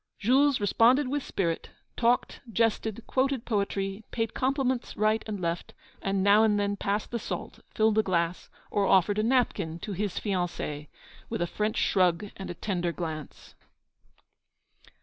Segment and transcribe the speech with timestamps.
[0.17, 6.43] Jules responded with spirit, talked, jested, quoted poetry, paid compliments right and left, and now
[6.43, 10.87] and then passed the salt, filled a glass, or offered a napkin to his fiancée
[11.29, 13.53] with a French shrug and a tender glance.